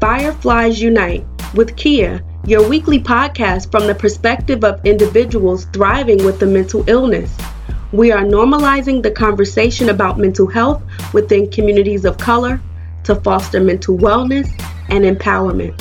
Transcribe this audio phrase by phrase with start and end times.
[0.00, 6.46] Fireflies Unite with Kia, your weekly podcast from the perspective of individuals thriving with a
[6.46, 7.36] mental illness.
[7.92, 10.82] We are normalizing the conversation about mental health
[11.12, 12.62] within communities of color
[13.04, 14.48] to foster mental wellness
[14.88, 15.78] and empowerment.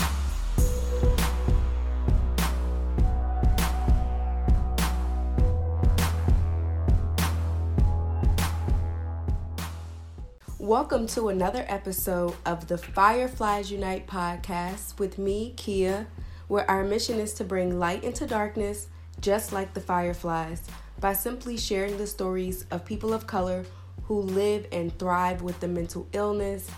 [10.90, 16.08] Welcome to another episode of the Fireflies Unite podcast with me, Kia,
[16.48, 18.88] where our mission is to bring light into darkness,
[19.22, 20.64] just like the fireflies,
[21.00, 23.66] by simply sharing the stories of people of color
[24.06, 26.72] who live and thrive with the mental illness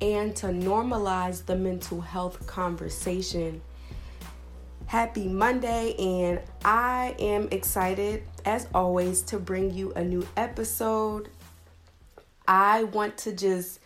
[0.00, 3.62] and to normalize the mental health conversation.
[4.86, 11.28] Happy Monday, and I am excited as always to bring you a new episode
[12.46, 13.80] I want to just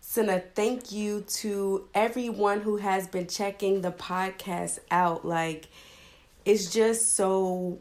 [0.00, 5.24] send a thank you to everyone who has been checking the podcast out.
[5.24, 5.68] Like,
[6.44, 7.78] it's just so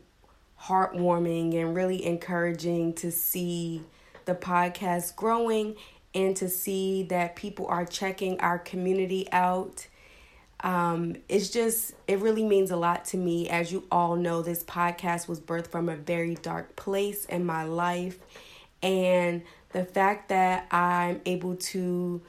[0.61, 3.83] heartwarming and really encouraging to see
[4.25, 5.75] the podcast growing
[6.13, 9.87] and to see that people are checking our community out.
[10.61, 13.47] Um, it's just, it really means a lot to me.
[13.47, 17.63] As you all know, this podcast was birthed from a very dark place in my
[17.63, 18.17] life.
[18.81, 22.21] And the fact that I'm able to,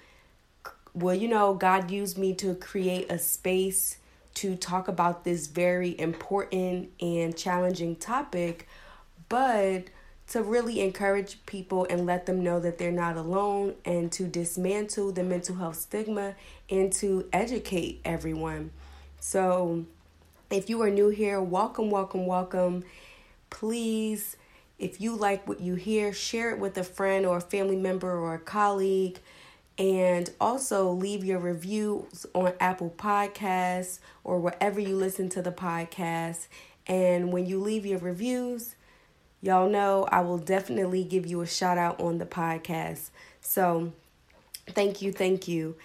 [0.95, 3.99] well, you know, God used me to create a space
[4.35, 8.69] to talk about this very important and challenging topic,
[9.29, 9.85] but
[10.29, 15.11] to really encourage people and let them know that they're not alone and to dismantle
[15.13, 16.35] the mental health stigma
[16.71, 18.71] and to educate everyone.
[19.21, 19.87] So,
[20.51, 22.85] if you are new here, welcome, welcome, welcome.
[23.51, 24.37] Please
[24.79, 28.11] if you like what you hear, share it with a friend or a family member
[28.11, 29.19] or a colleague.
[29.77, 36.49] And also leave your reviews on Apple Podcasts or wherever you listen to the podcast.
[36.87, 38.75] And when you leave your reviews,
[39.41, 43.11] y'all know I will definitely give you a shout out on the podcast.
[43.41, 43.93] So
[44.69, 45.77] thank you, thank you.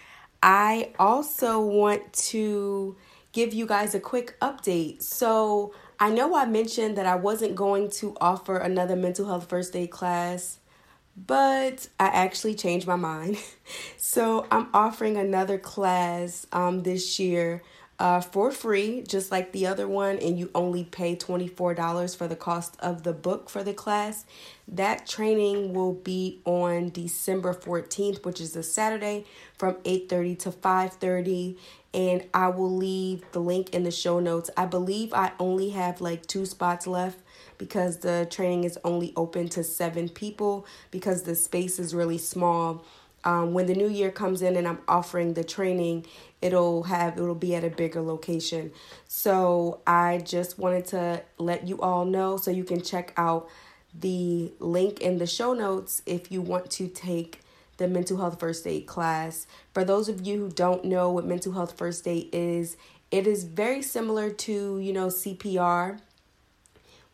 [0.41, 2.95] I also want to
[3.31, 5.01] give you guys a quick update.
[5.03, 9.75] So I know I mentioned that I wasn't going to offer another mental health first
[9.75, 10.59] aid class,
[11.15, 13.37] but I actually changed my mind.
[13.97, 17.61] so I'm offering another class um, this year
[17.99, 22.35] uh, for free, just like the other one, and you only pay $24 for the
[22.35, 24.25] cost of the book for the class.
[24.67, 29.25] That training will be on December 14th, which is a Saturday
[29.57, 31.57] from 8:30 to 5:30
[31.93, 34.49] and I will leave the link in the show notes.
[34.57, 37.19] I believe I only have like two spots left
[37.57, 42.83] because the training is only open to 7 people because the space is really small.
[43.25, 46.05] Um, when the new year comes in and I'm offering the training,
[46.41, 48.71] it'll have it'll be at a bigger location.
[49.07, 53.49] So I just wanted to let you all know so you can check out
[53.97, 57.41] the link in the show notes if you want to take
[57.77, 59.47] the mental health first aid class.
[59.73, 62.77] For those of you who don't know what mental health first aid is,
[63.11, 65.99] it is very similar to, you know, CPR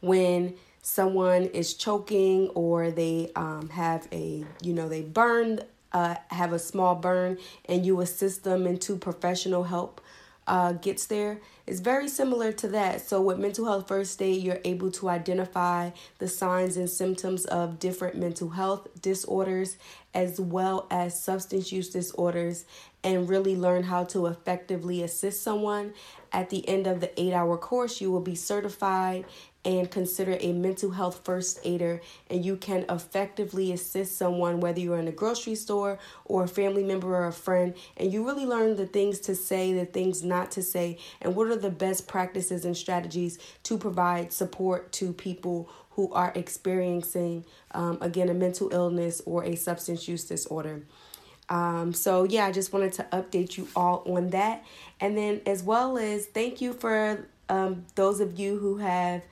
[0.02, 5.60] when someone is choking or they um, have a, you know, they burn,
[5.92, 10.02] uh, have a small burn, and you assist them into professional help
[10.50, 11.40] uh, gets there.
[11.68, 13.02] It's very similar to that.
[13.02, 17.78] So, with mental health first aid, you're able to identify the signs and symptoms of
[17.78, 19.78] different mental health disorders
[20.14, 22.66] as well as substance use disorders
[23.04, 25.94] and really learn how to effectively assist someone.
[26.32, 29.26] At the end of the eight hour course, you will be certified
[29.66, 34.98] and consider a mental health first aider and you can effectively assist someone whether you're
[34.98, 38.76] in a grocery store or a family member or a friend and you really learn
[38.78, 42.64] the things to say the things not to say and what are the best practices
[42.64, 49.22] and strategies to provide support to people who are experiencing um, again a mental illness
[49.26, 50.84] or a substance use disorder
[51.50, 54.64] um, so yeah i just wanted to update you all on that
[55.00, 59.24] and then as well as thank you for um, those of you who have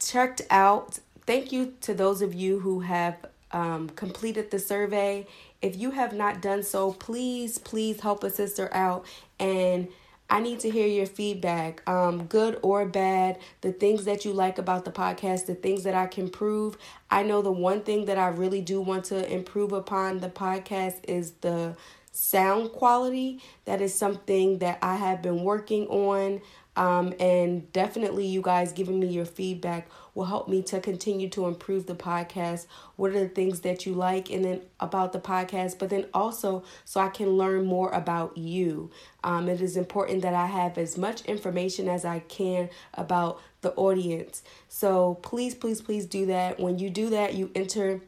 [0.00, 0.98] checked out.
[1.26, 3.16] Thank you to those of you who have
[3.52, 5.26] um, completed the survey.
[5.62, 9.04] If you have not done so, please, please help a sister out.
[9.38, 9.88] And
[10.30, 14.58] I need to hear your feedback, um, good or bad, the things that you like
[14.58, 16.78] about the podcast, the things that I can prove.
[17.10, 21.00] I know the one thing that I really do want to improve upon the podcast
[21.08, 21.76] is the
[22.12, 23.42] sound quality.
[23.64, 26.40] That is something that I have been working on
[26.80, 31.46] Um, and definitely, you guys giving me your feedback will help me to continue to
[31.46, 32.66] improve the podcast.
[32.96, 36.64] What are the things that you like, and then about the podcast, but then also
[36.86, 38.90] so I can learn more about you.
[39.22, 43.74] Um, it is important that I have as much information as I can about the
[43.74, 44.42] audience.
[44.70, 46.58] So please, please, please do that.
[46.58, 48.00] When you do that, you enter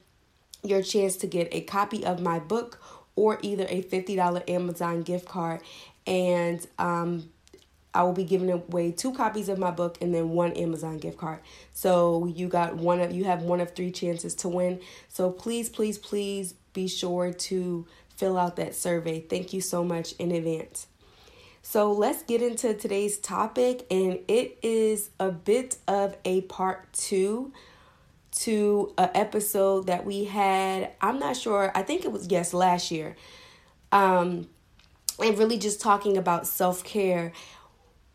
[0.62, 2.80] your chance to get a copy of my book
[3.16, 5.60] or either a $50 Amazon gift card.
[6.06, 7.28] And um,
[7.94, 11.18] I will be giving away two copies of my book and then one Amazon gift
[11.18, 11.40] card.
[11.72, 14.80] So you got one of you have one of three chances to win.
[15.08, 17.86] So please, please, please be sure to
[18.16, 19.20] fill out that survey.
[19.20, 20.86] Thank you so much in advance.
[21.62, 27.52] So let's get into today's topic, and it is a bit of a part two
[28.32, 30.90] to an episode that we had.
[31.00, 31.70] I'm not sure.
[31.74, 33.16] I think it was yes last year.
[33.92, 34.48] Um,
[35.22, 37.32] and really just talking about self care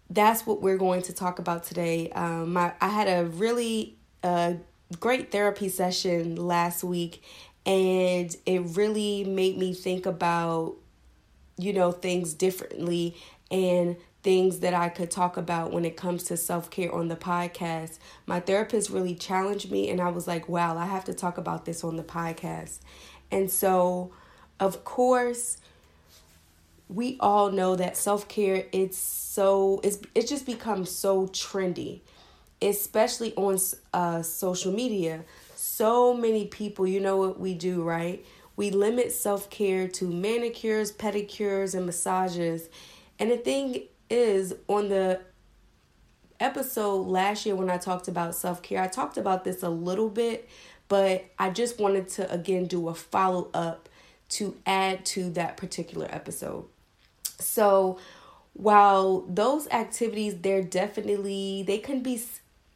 [0.09, 2.09] that's what we're going to talk about today.
[2.12, 4.54] Um, my, I had a really uh,
[5.00, 7.24] great therapy session last week,
[7.65, 10.75] and it really made me think about,
[11.57, 13.15] you know, things differently
[13.51, 17.15] and things that I could talk about when it comes to self care on the
[17.15, 17.98] podcast.
[18.25, 21.65] My therapist really challenged me, and I was like, wow, I have to talk about
[21.65, 22.80] this on the podcast.
[23.30, 24.12] And so,
[24.60, 25.57] of course,
[26.89, 32.01] we all know that self-care it's so it's it just becomes so trendy
[32.62, 33.57] especially on
[33.94, 35.24] uh, social media.
[35.56, 38.25] So many people you know what we do right?
[38.56, 42.69] We limit self-care to manicures pedicures and massages.
[43.19, 45.22] And the thing is on the
[46.39, 50.48] episode last year when i talked about self-care i talked about this a little bit
[50.88, 53.89] but i just wanted to again do a follow-up
[54.30, 56.66] to add to that particular episode
[57.39, 58.00] so
[58.54, 62.22] while those activities they're definitely they can be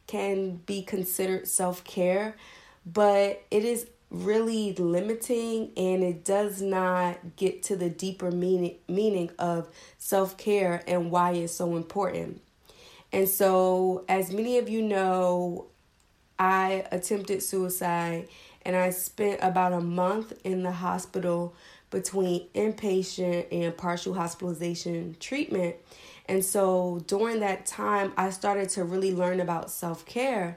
[0.06, 2.36] can be considered self-care,
[2.84, 9.30] but it is really limiting and it does not get to the deeper meaning meaning
[9.38, 9.68] of
[9.98, 12.42] self-care and why it's so important.
[13.12, 15.66] And so as many of you know,
[16.38, 18.28] I attempted suicide
[18.64, 21.54] and I spent about a month in the hospital
[21.92, 25.76] between inpatient and partial hospitalization treatment.
[26.26, 30.56] And so during that time, I started to really learn about self care.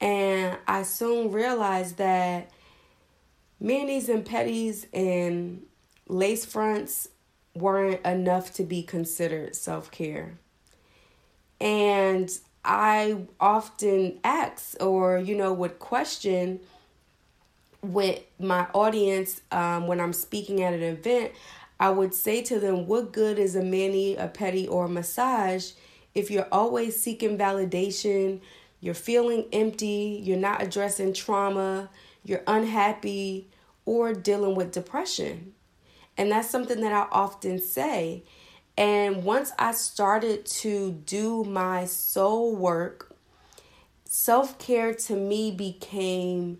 [0.00, 2.50] And I soon realized that
[3.58, 5.64] manis and petties and
[6.06, 7.08] lace fronts
[7.54, 10.38] weren't enough to be considered self care.
[11.60, 12.30] And
[12.64, 16.60] I often ask or, you know, would question
[17.82, 21.32] with my audience um, when I'm speaking at an event,
[21.80, 25.72] I would say to them, What good is a mani, a pedi, or a massage
[26.14, 28.40] if you're always seeking validation,
[28.80, 31.88] you're feeling empty, you're not addressing trauma,
[32.24, 33.48] you're unhappy,
[33.84, 35.54] or dealing with depression?
[36.16, 38.24] And that's something that I often say.
[38.76, 43.14] And once I started to do my soul work,
[44.04, 46.58] self care to me became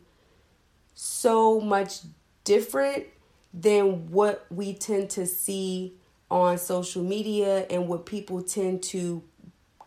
[1.05, 1.99] so much
[2.45, 3.05] different
[3.53, 5.97] than what we tend to see
[6.31, 9.21] on social media and what people tend to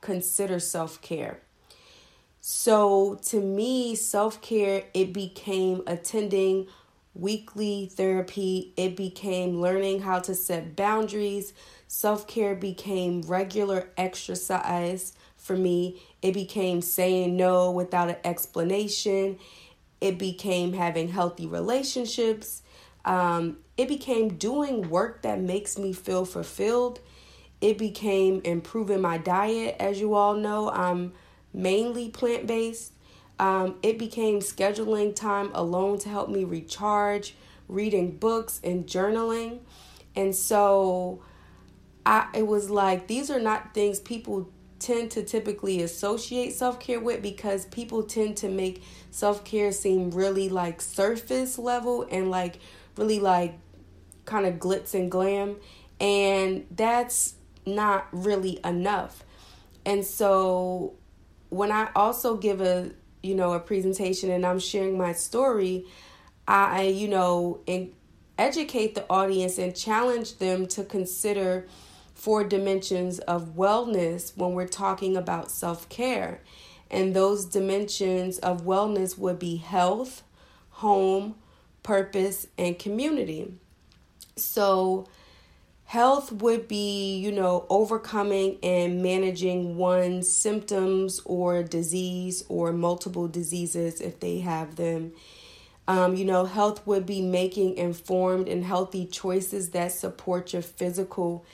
[0.01, 1.39] consider self-care.
[2.41, 6.67] So to me, self-care it became attending
[7.13, 11.53] weekly therapy, it became learning how to set boundaries,
[11.87, 16.01] self-care became regular exercise for me.
[16.21, 19.39] It became saying no without an explanation.
[20.01, 22.61] It became having healthy relationships.
[23.03, 26.99] Um, it became doing work that makes me feel fulfilled.
[27.61, 29.75] It became improving my diet.
[29.79, 31.13] As you all know, I'm
[31.53, 32.93] mainly plant based.
[33.39, 37.35] Um, it became scheduling time alone to help me recharge,
[37.67, 39.59] reading books, and journaling.
[40.15, 41.21] And so
[42.05, 44.49] I it was like these are not things people
[44.79, 50.11] tend to typically associate self care with because people tend to make self care seem
[50.11, 52.59] really like surface level and like
[52.97, 53.57] really like
[54.25, 55.55] kind of glitz and glam.
[55.99, 59.23] And that's not really enough.
[59.85, 60.95] And so
[61.49, 62.91] when I also give a
[63.23, 65.85] you know a presentation and I'm sharing my story,
[66.47, 67.91] I you know and
[68.37, 71.67] educate the audience and challenge them to consider
[72.15, 76.41] four dimensions of wellness when we're talking about self care.
[76.89, 80.23] And those dimensions of wellness would be health,
[80.71, 81.35] home,
[81.83, 83.53] purpose, and community.
[84.35, 85.07] So,
[85.85, 94.01] Health would be, you know, overcoming and managing one's symptoms or disease or multiple diseases
[94.01, 95.13] if they have them.
[95.87, 101.45] Um, you know, health would be making informed and healthy choices that support your physical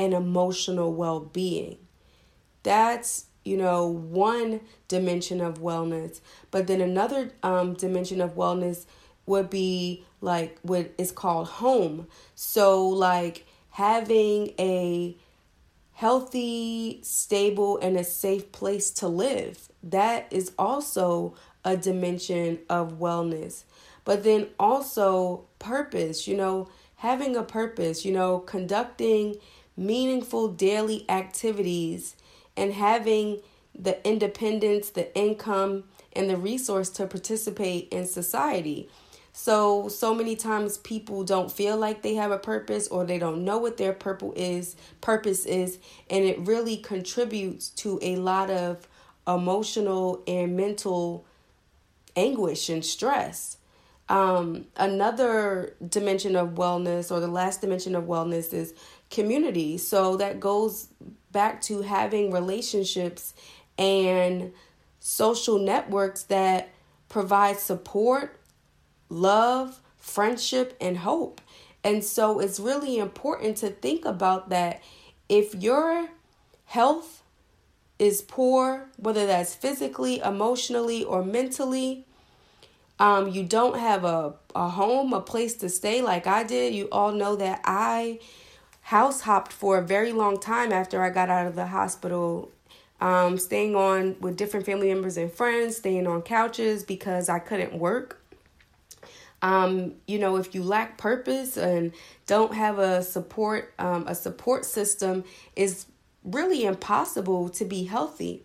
[0.00, 1.76] and emotional well being.
[2.62, 6.20] That's, you know, one dimension of wellness.
[6.50, 8.86] But then another um, dimension of wellness
[9.26, 12.06] would be like what is called home.
[12.34, 15.16] So, like, having a
[15.92, 19.68] healthy, stable, and a safe place to live.
[19.82, 23.64] That is also a dimension of wellness.
[24.06, 29.36] But then also purpose, you know, having a purpose, you know, conducting
[29.76, 32.16] meaningful daily activities
[32.56, 33.40] and having
[33.74, 38.88] the independence, the income, and the resource to participate in society.
[39.32, 43.44] So, so many times people don't feel like they have a purpose or they don't
[43.44, 45.78] know what their purpose is, purpose is,
[46.10, 48.88] and it really contributes to a lot of
[49.26, 51.24] emotional and mental
[52.16, 53.56] anguish and stress.
[54.08, 58.74] Um, another dimension of wellness, or the last dimension of wellness, is
[59.10, 59.76] community.
[59.78, 60.88] So that goes
[61.32, 63.34] back to having relationships
[63.76, 64.52] and
[65.00, 66.70] social networks that
[67.08, 68.38] provide support
[69.08, 71.40] love, friendship, and hope.
[71.82, 74.82] And so it's really important to think about that.
[75.28, 76.08] If your
[76.66, 77.22] health
[77.98, 82.06] is poor, whether that's physically, emotionally, or mentally,
[82.98, 86.74] um, you don't have a, a home, a place to stay like I did.
[86.74, 88.20] You all know that I
[88.82, 92.50] house hopped for a very long time after I got out of the hospital,
[93.00, 97.74] um, staying on with different family members and friends, staying on couches because I couldn't
[97.74, 98.22] work.
[99.42, 101.92] Um, you know, if you lack purpose and
[102.26, 105.24] don't have a support, um, a support system,
[105.56, 105.86] it's
[106.24, 108.44] really impossible to be healthy.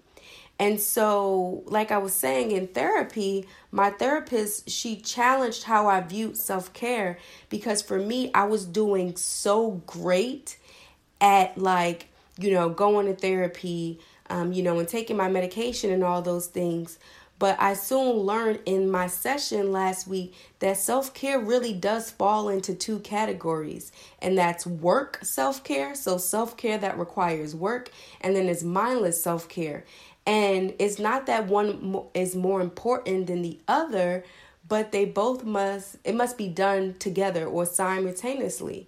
[0.57, 6.37] And so, like I was saying in therapy, my therapist, she challenged how I viewed
[6.37, 7.17] self care
[7.49, 10.57] because for me, I was doing so great
[11.19, 12.07] at like,
[12.37, 16.47] you know, going to therapy, um, you know, and taking my medication and all those
[16.47, 16.99] things.
[17.37, 22.47] But I soon learned in my session last week that self care really does fall
[22.47, 28.37] into two categories, and that's work self care, so self care that requires work, and
[28.37, 29.83] then it's mindless self care.
[30.25, 34.23] And it's not that one is more important than the other,
[34.67, 38.87] but they both must, it must be done together or simultaneously.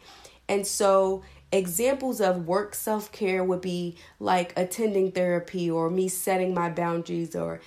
[0.49, 6.53] And so, examples of work self care would be like attending therapy or me setting
[6.53, 7.61] my boundaries or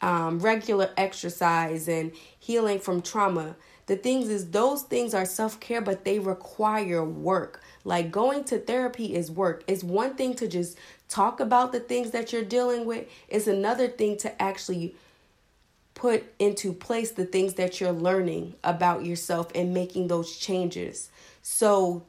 [0.00, 3.56] um, regular exercise and healing from trauma.
[3.86, 7.62] The things is those things are self care, but they require work.
[7.86, 9.62] Like going to therapy is work.
[9.68, 10.76] It's one thing to just
[11.08, 13.06] talk about the things that you're dealing with.
[13.28, 14.96] It's another thing to actually
[15.94, 21.10] put into place the things that you're learning about yourself and making those changes.
[21.42, 22.02] So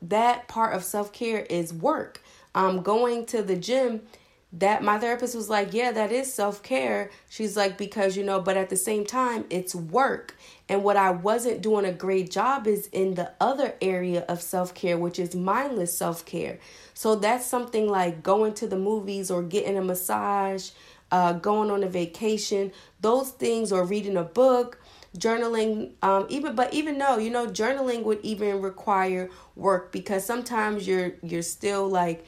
[0.00, 2.22] that part of self care is work.
[2.54, 4.02] Um, going to the gym
[4.52, 7.10] that my therapist was like, Yeah, that is self care.
[7.28, 10.36] She's like, Because, you know, but at the same time, it's work.
[10.68, 14.74] And what I wasn't doing a great job is in the other area of self
[14.74, 16.58] care, which is mindless self care.
[16.94, 20.70] So that's something like going to the movies or getting a massage,
[21.12, 24.80] uh, going on a vacation, those things, or reading a book
[25.18, 30.86] journaling um even but even though you know journaling would even require work because sometimes
[30.86, 32.24] you're you're still like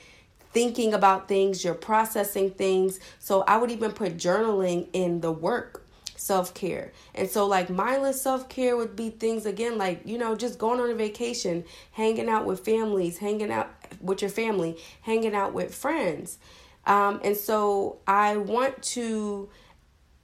[0.53, 3.01] thinking about things, you're processing things.
[3.19, 5.83] So I would even put journaling in the work
[6.23, 6.93] self care.
[7.15, 10.81] And so, like, mindless self care would be things again, like, you know, just going
[10.81, 15.75] on a vacation, hanging out with families, hanging out with your family, hanging out with
[15.75, 16.39] friends.
[16.87, 19.49] Um, and so, I want to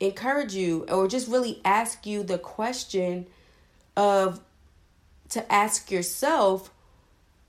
[0.01, 3.27] encourage you or just really ask you the question
[3.97, 4.41] of
[5.31, 6.71] to ask yourself,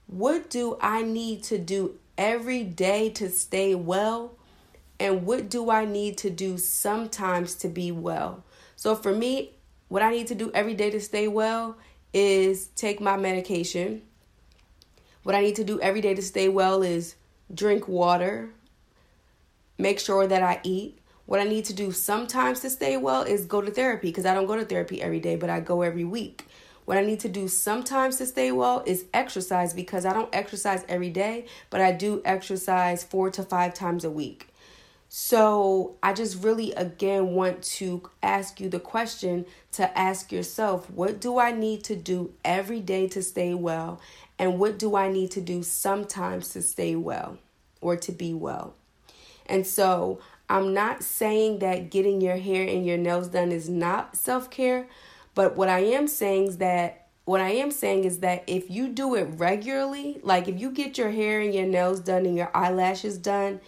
[0.08, 4.36] what do I need to do every day to stay well?
[5.00, 8.44] And what do I need to do sometimes to be well?
[8.76, 9.52] So for me,
[9.88, 11.78] what I need to do every day to stay well
[12.14, 14.02] is take my medication.
[15.24, 17.16] What I need to do every day to stay well is
[17.54, 18.50] drink water,
[19.78, 21.00] make sure that I eat.
[21.26, 24.34] What I need to do sometimes to stay well is go to therapy because I
[24.34, 26.46] don't go to therapy every day, but I go every week.
[26.90, 30.84] What I need to do sometimes to stay well is exercise because I don't exercise
[30.90, 34.48] every day, but I do exercise four to five times a week.
[35.08, 41.22] So I just really, again, want to ask you the question to ask yourself what
[41.22, 44.02] do I need to do every day to stay well?
[44.40, 47.38] And what do I need to do sometimes to stay well
[47.82, 48.74] or to be well?
[49.46, 54.16] And so I'm not saying that getting your hair and your nails done is not
[54.16, 54.88] self care,
[55.36, 58.90] but what I am saying is that what I am saying is that if you
[58.90, 62.50] do it regularly, like if you get your hair and your nails done and your
[62.56, 63.62] eyelashes done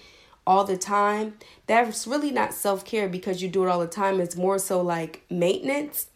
[0.48, 1.36] all the time,
[1.68, 4.20] that's really not self care because you do it all the time.
[4.20, 6.08] It's more so like maintenance.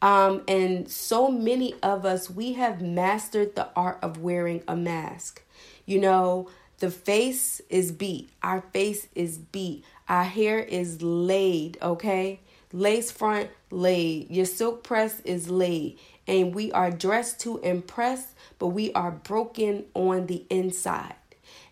[0.00, 5.42] Um, and so many of us, we have mastered the art of wearing a mask.
[5.86, 12.40] You know, the face is beat, our face is beat, our hair is laid, okay?
[12.74, 18.66] Lace front laid, your silk press is laid, and we are dressed to impress, but
[18.66, 21.14] we are broken on the inside.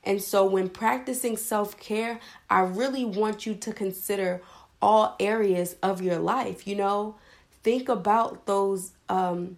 [0.05, 4.43] And so, when practicing self care, I really want you to consider
[4.81, 6.69] all areas of your life.
[6.69, 7.17] You know,
[7.65, 8.93] think about those.
[9.09, 9.57] Um,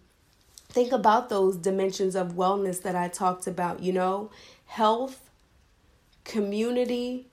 [0.71, 3.83] think about those dimensions of wellness that I talked about.
[3.83, 4.31] You know,
[4.65, 5.29] health,
[6.25, 7.27] community,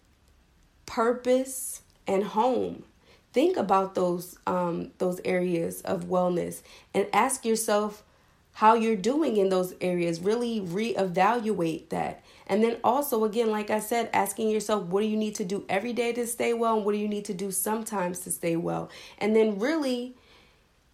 [0.86, 2.84] purpose, and home.
[3.34, 6.62] Think about those um, those areas of wellness
[6.94, 8.04] and ask yourself
[8.54, 10.20] how you're doing in those areas.
[10.20, 15.16] Really reevaluate that and then also, again, like I said, asking yourself, what do you
[15.16, 16.76] need to do every day to stay well?
[16.76, 18.90] And what do you need to do sometimes to stay well?
[19.20, 20.18] And then, really,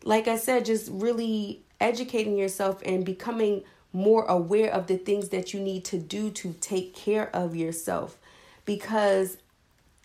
[0.04, 5.52] like I said, just really educating yourself and becoming more aware of the things that
[5.52, 8.20] you need to do to take care of yourself.
[8.66, 9.38] Because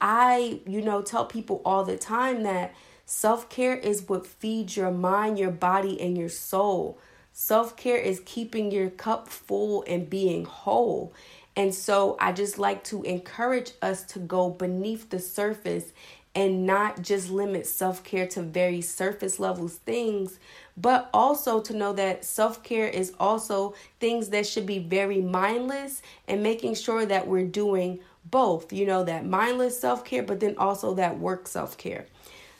[0.03, 2.75] I, you know, tell people all the time that
[3.07, 6.99] self care is what feeds your mind, your body, and your soul.
[7.33, 11.15] Self care is keeping your cup full and being whole.
[11.55, 15.93] And so I just like to encourage us to go beneath the surface
[16.35, 20.41] and not just limit self care to very surface levels things,
[20.77, 26.03] but also to know that self care is also things that should be very mindless
[26.27, 30.57] and making sure that we're doing both, you know, that mindless self care, but then
[30.59, 32.07] also that work self care.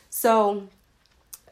[0.09, 0.67] So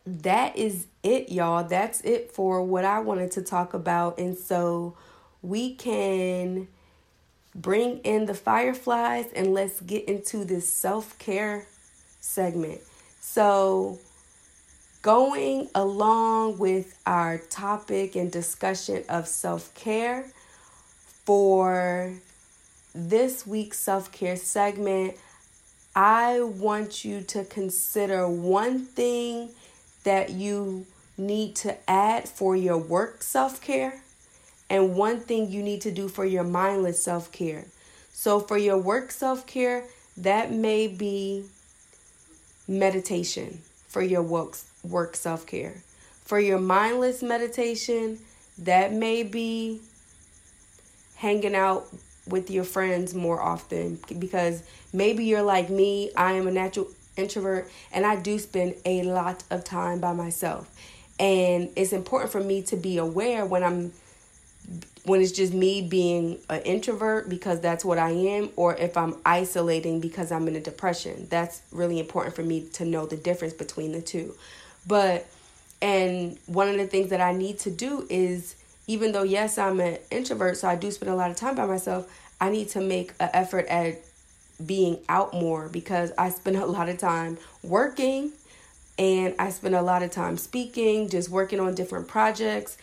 [0.05, 1.63] that is it, y'all.
[1.63, 4.17] That's it for what I wanted to talk about.
[4.17, 4.95] And so
[5.41, 6.67] we can
[7.55, 11.65] bring in the fireflies and let's get into this self care
[12.19, 12.81] segment.
[13.19, 13.99] So,
[15.01, 20.31] going along with our topic and discussion of self care
[21.25, 22.13] for
[22.93, 25.15] this week's self care segment,
[25.95, 29.49] I want you to consider one thing
[30.03, 30.85] that you
[31.17, 34.01] need to add for your work self care
[34.69, 37.65] and one thing you need to do for your mindless self care.
[38.13, 39.85] So, for your work self care,
[40.17, 41.45] that may be
[42.67, 45.83] meditation for your work, work self care.
[46.23, 48.19] For your mindless meditation,
[48.57, 49.81] that may be
[51.15, 51.87] hanging out
[52.27, 57.69] with your friends more often because maybe you're like me, I am a natural introvert
[57.91, 60.69] and I do spend a lot of time by myself.
[61.19, 63.91] And it's important for me to be aware when I'm
[65.03, 69.15] when it's just me being an introvert because that's what I am, or if I'm
[69.25, 71.27] isolating because I'm in a depression.
[71.29, 74.35] That's really important for me to know the difference between the two.
[74.85, 75.25] But,
[75.81, 78.55] and one of the things that I need to do is,
[78.91, 81.65] even though, yes, I'm an introvert, so I do spend a lot of time by
[81.65, 84.01] myself, I need to make an effort at
[84.65, 88.33] being out more because I spend a lot of time working
[88.99, 92.77] and I spend a lot of time speaking, just working on different projects.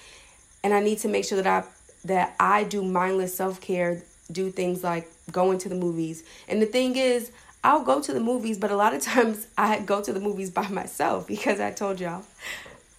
[0.64, 1.68] And I need to make sure that I
[2.07, 6.25] that I do mindless self care, do things like going to the movies.
[6.49, 7.31] And the thing is,
[7.62, 10.49] I'll go to the movies, but a lot of times I go to the movies
[10.49, 12.25] by myself because I told y'all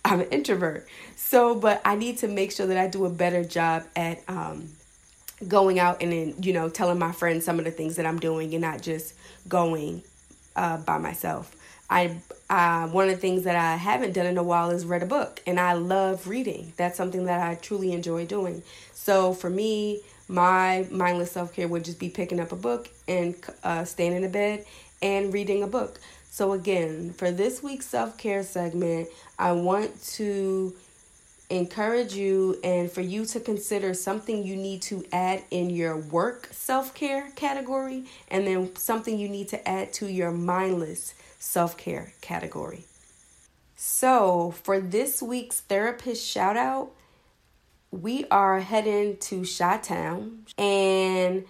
[0.06, 0.88] I'm an introvert.
[1.30, 4.68] So, but I need to make sure that I do a better job at um,
[5.48, 8.20] going out and then, you know, telling my friends some of the things that I'm
[8.20, 9.14] doing and not just
[9.48, 10.02] going
[10.56, 11.56] uh, by myself.
[11.88, 12.16] I
[12.50, 15.06] uh, one of the things that I haven't done in a while is read a
[15.06, 16.74] book, and I love reading.
[16.78, 18.64] That's something that I truly enjoy doing.
[18.96, 23.36] So for me, my mindless self care would just be picking up a book and
[23.64, 24.66] uh, staying in the bed
[25.00, 26.00] and reading a book.
[26.32, 30.74] So again, for this week's self care segment, I want to
[31.50, 36.48] encourage you and for you to consider something you need to add in your work
[36.52, 42.14] self care category and then something you need to add to your mindless self care
[42.22, 42.84] category.
[43.76, 46.92] So, for this week's therapist shout out,
[47.92, 51.46] we are heading to Chi Town and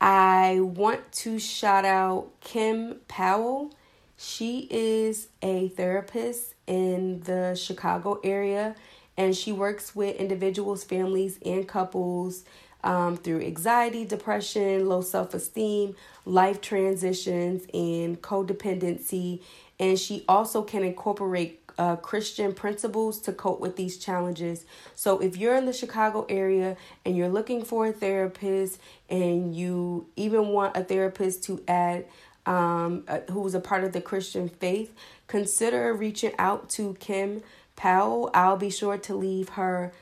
[0.00, 3.72] I want to shout out Kim Powell.
[4.16, 8.74] She is a therapist in the Chicago area
[9.16, 12.44] and she works with individuals, families, and couples
[12.82, 19.40] um, through anxiety, depression, low self esteem, life transitions, and codependency.
[19.80, 24.64] And she also can incorporate uh, Christian principles to cope with these challenges.
[24.94, 30.06] So, if you're in the Chicago area and you're looking for a therapist, and you
[30.16, 32.06] even want a therapist to add
[32.46, 34.94] um, uh, who's a part of the Christian faith,
[35.26, 37.42] consider reaching out to Kim
[37.76, 38.30] Powell.
[38.34, 39.92] I'll be sure to leave her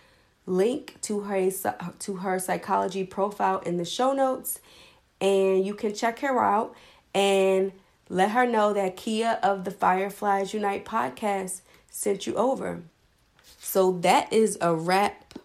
[0.47, 1.51] link to her
[2.01, 4.61] to her psychology profile in the show notes,
[5.21, 6.75] and you can check her out
[7.15, 7.73] and
[8.09, 12.83] let her know that Kia of the Fireflies Unite podcast sent you over.
[13.59, 15.39] So that is a wrap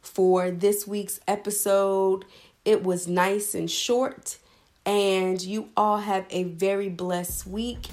[0.00, 2.24] for this week's episode.
[2.64, 4.38] It was nice and short,
[4.86, 7.88] and you all have a very blessed week.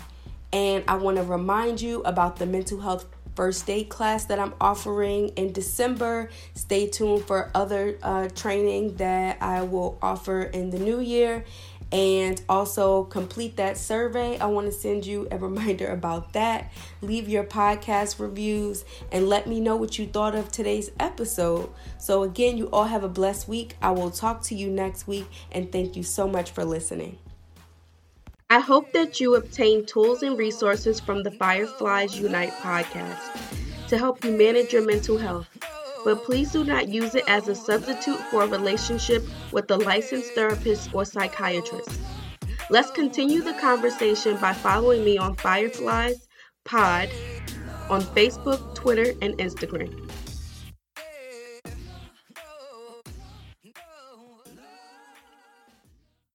[0.53, 4.53] And I want to remind you about the mental health first aid class that I'm
[4.59, 6.29] offering in December.
[6.55, 11.45] Stay tuned for other uh, training that I will offer in the new year
[11.91, 14.37] and also complete that survey.
[14.39, 16.71] I want to send you a reminder about that.
[17.01, 21.69] Leave your podcast reviews and let me know what you thought of today's episode.
[21.97, 23.75] So, again, you all have a blessed week.
[23.81, 27.17] I will talk to you next week, and thank you so much for listening.
[28.51, 34.25] I hope that you obtain tools and resources from the Fireflies Unite podcast to help
[34.25, 35.47] you manage your mental health
[36.03, 40.33] but please do not use it as a substitute for a relationship with a licensed
[40.33, 42.01] therapist or psychiatrist.
[42.69, 46.27] Let's continue the conversation by following me on Fireflies
[46.65, 47.07] Pod
[47.89, 50.11] on Facebook, Twitter, and Instagram.